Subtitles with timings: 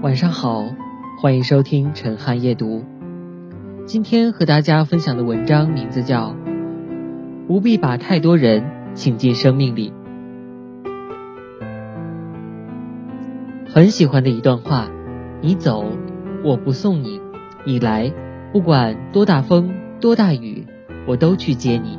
[0.00, 0.64] 晚上好，
[1.20, 2.84] 欢迎收听陈汉夜读。
[3.84, 6.30] 今天和大家分享的文章名字叫
[7.48, 8.62] 《不必把太多人
[8.94, 9.92] 请进生命里》。
[13.68, 14.88] 很喜欢的一段话：
[15.40, 15.84] 你走，
[16.44, 17.20] 我不送你；
[17.64, 18.12] 你来，
[18.52, 20.64] 不管多大风多大雨，
[21.08, 21.98] 我都去接你。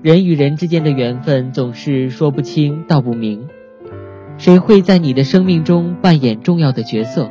[0.00, 3.46] 人与人之间的缘分总是说不清道不明。
[4.38, 7.30] 谁会在你的生命中扮演重要的角色？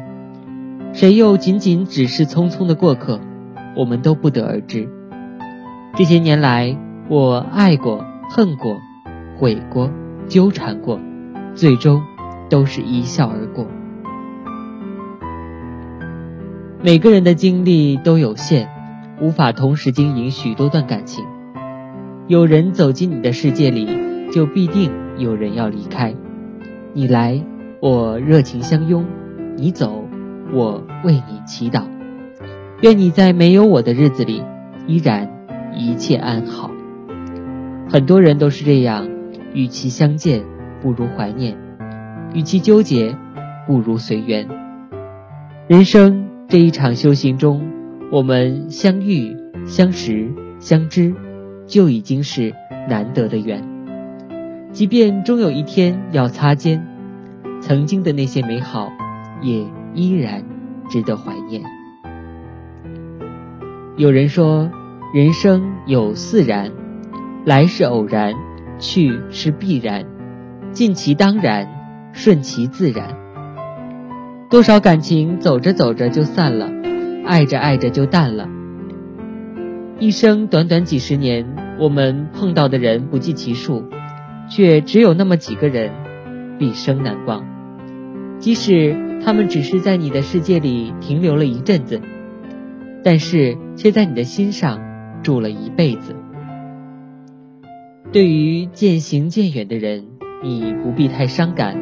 [0.94, 3.20] 谁又仅仅只是匆匆的过客？
[3.76, 4.90] 我们都不得而知。
[5.96, 6.78] 这些年来，
[7.10, 8.78] 我爱过、恨过、
[9.38, 9.90] 悔过、
[10.28, 11.00] 纠缠过，
[11.54, 12.02] 最终
[12.50, 13.68] 都是一笑而过。
[16.82, 18.70] 每个人的精力都有限，
[19.20, 21.26] 无法同时经营许多段感情。
[22.28, 23.88] 有人走进你的世界里，
[24.34, 26.16] 就必定有人要离开。
[26.94, 27.42] 你来，
[27.80, 29.06] 我热情相拥；
[29.56, 30.06] 你走，
[30.52, 31.84] 我为你祈祷。
[32.82, 34.44] 愿你在没有我的日子里，
[34.88, 35.30] 依然
[35.74, 36.70] 一切安好。
[37.90, 39.08] 很多人都是这样，
[39.54, 40.44] 与其相见，
[40.82, 41.56] 不如怀念；
[42.34, 43.16] 与其纠结，
[43.66, 44.50] 不如随缘。
[45.70, 47.66] 人生这一场修行中，
[48.12, 49.34] 我们相遇、
[49.66, 51.16] 相识、相知，
[51.68, 52.54] 就已经是
[52.90, 53.71] 难得的缘。
[54.72, 56.88] 即便终有一天要擦肩，
[57.60, 58.90] 曾经的那些美好，
[59.42, 60.44] 也依然
[60.90, 61.62] 值得怀念。
[63.98, 64.72] 有人说，
[65.14, 66.72] 人生有四然：
[67.46, 68.34] 来是偶然，
[68.80, 70.06] 去是必然，
[70.72, 71.68] 尽其当然，
[72.14, 73.18] 顺其自然。
[74.50, 76.72] 多少感情走着走着就散了，
[77.26, 78.48] 爱着爱着就淡了。
[80.00, 81.46] 一生短短几十年，
[81.78, 83.84] 我们碰到的人不计其数。
[84.54, 85.92] 却只有那么几个人，
[86.60, 87.48] 毕生难忘。
[88.38, 92.02] 即使他们只是在你的世界里停留了一阵子，
[93.02, 94.82] 但是却在你的心上
[95.24, 96.16] 住了一辈子。
[98.12, 100.08] 对于渐行渐远的人，
[100.44, 101.78] 你不必太伤感，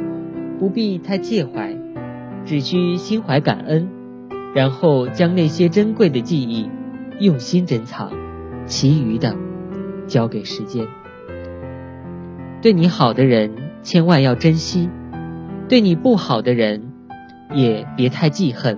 [0.60, 1.76] 不必太介怀，
[2.46, 3.90] 只需心怀感恩，
[4.54, 6.70] 然后将那些珍贵的记忆
[7.20, 8.12] 用心珍藏，
[8.68, 9.36] 其余的
[10.06, 10.86] 交给时间。
[12.62, 13.52] 对你好的人，
[13.84, 14.90] 千万要珍惜；
[15.70, 16.92] 对你不好的人，
[17.56, 18.78] 也别太记恨，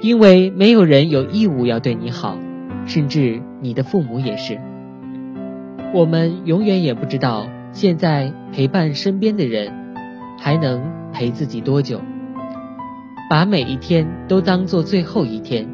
[0.00, 2.38] 因为没有人有义务要对你好，
[2.86, 4.58] 甚至你的父母也是。
[5.92, 9.70] 我们永远也不知道，现在陪伴身边的人，
[10.38, 12.00] 还能陪自己多久。
[13.28, 15.68] 把每一天都当做最后一天，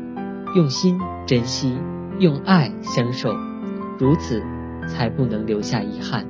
[0.56, 1.72] 用心珍惜，
[2.18, 3.32] 用爱相守，
[3.96, 4.42] 如此，
[4.88, 6.26] 才不能留下遗憾。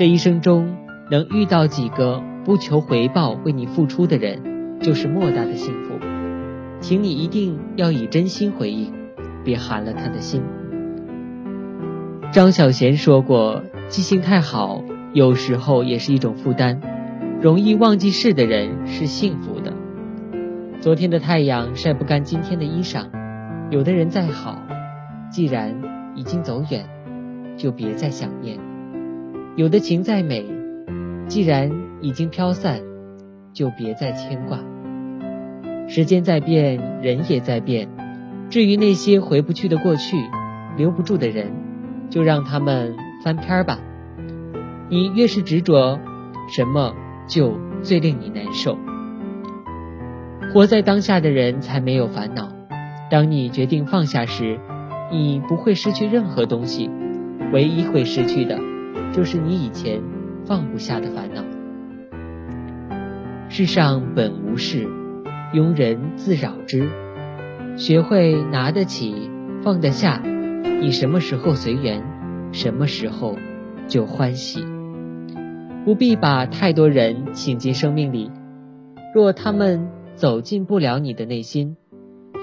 [0.00, 0.78] 这一生中
[1.10, 5.92] 能遇到几个不求回报为你付出的人，就是莫大的幸福。
[6.80, 8.94] 请你一定要以真心回应，
[9.44, 10.42] 别寒了他的心。
[12.32, 16.80] 张小娴说过：“记性太好，有时候也是一种负担。
[17.42, 19.74] 容易忘记事的人是幸福的。
[20.80, 23.10] 昨天的太阳晒不干今天的衣裳。
[23.68, 24.62] 有的人再好，
[25.30, 25.82] 既然
[26.14, 26.88] 已经走远，
[27.58, 28.58] 就别再想念。”
[29.56, 30.44] 有的情再美，
[31.26, 32.80] 既然已经飘散，
[33.52, 34.58] 就别再牵挂。
[35.88, 37.88] 时间在变，人也在变。
[38.48, 40.16] 至于那些回不去的过去，
[40.76, 41.50] 留不住的人，
[42.08, 42.94] 就让他们
[43.24, 43.80] 翻篇儿吧。
[44.88, 45.98] 你越是执着，
[46.48, 46.94] 什么
[47.26, 48.78] 就最令你难受。
[50.52, 52.48] 活在当下的人才没有烦恼。
[53.10, 54.60] 当你决定放下时，
[55.10, 56.88] 你不会失去任何东西，
[57.52, 58.69] 唯一会失去的。
[59.12, 60.00] 就是你以前
[60.44, 61.42] 放不下的烦恼。
[63.48, 64.86] 世上本无事，
[65.52, 66.88] 庸人自扰之。
[67.76, 69.30] 学会拿得起，
[69.62, 70.22] 放得下，
[70.80, 72.02] 你什么时候随缘，
[72.52, 73.36] 什么时候
[73.88, 74.64] 就欢喜。
[75.84, 78.30] 不必把太多人请进生命里，
[79.14, 81.76] 若他们走进不了你的内心，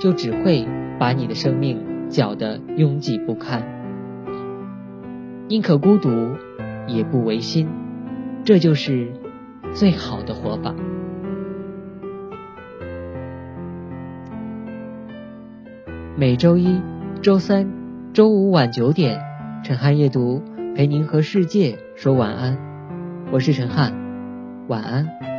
[0.01, 0.67] 就只会
[0.99, 3.63] 把你的生命搅得拥挤不堪。
[5.47, 6.09] 宁可孤独。
[6.87, 7.67] 也不违心，
[8.43, 9.11] 这就是
[9.73, 10.73] 最好的活法。
[16.15, 16.81] 每周一、
[17.21, 17.69] 周三、
[18.13, 19.21] 周五晚九点，
[19.63, 20.41] 陈汉夜读
[20.75, 22.57] 陪您和世界说晚安。
[23.31, 23.93] 我是陈汉，
[24.67, 25.36] 晚安。